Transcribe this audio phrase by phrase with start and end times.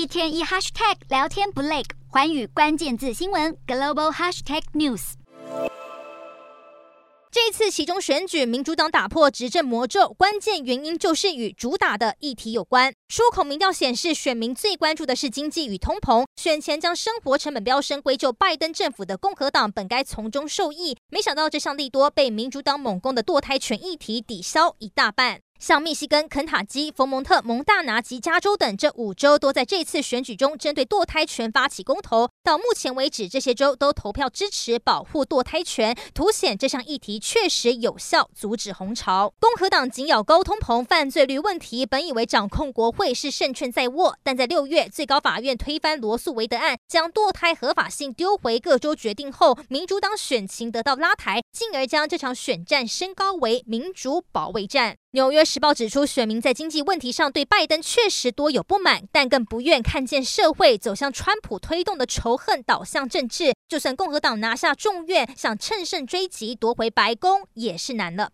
[0.00, 5.12] 一天一 hashtag 聊天不累，寰宇关键字新闻 global hashtag news。
[7.30, 12.94] 这次其中选举，民主党打破执政魔咒，关键原因就是与主打的议题有关。
[13.08, 16.24] 出口民调显示，选民最关注的是经济与通膨。
[16.34, 25.42] 选前将生活成本飙升归咎拜登政府的共和党，本该从中受益，没想到这项利多被民主党猛攻的堕胎权议题抵消一大半。
[25.60, 32.30] 像密西根、肯塔基、佛蒙特、蒙大拿及加州等这五州，都在这次选举中针对堕胎权发起公投。
[32.42, 39.34] 到目前为止，这些州都投票支持保护堕胎权，凸显这项议题确实有效阻止红潮。
[39.38, 54.96] 共和党紧咬高通膨、犯罪率问题，本以为掌控国会是胜券在握，但在六月最高法院推翻罗诉韦德案，将堕胎合法性丢回各州决定后，民主党选情得到拉抬，进而将这场选战升高为民主保卫战。
[55.12, 63.52] 纽约时报指出，选民在经济问题上对拜登确实多有不满，但更不愿看见社会走向川普推动的仇恨导向政治。
[63.68, 68.28] 就算共和党拿下众院，想乘胜追击夺回白宫也是难了。